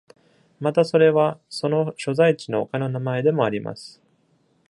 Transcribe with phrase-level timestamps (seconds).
[0.59, 4.01] またそれは、その所在地の丘の名前でもあります。